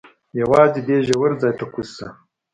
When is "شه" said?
1.97-2.07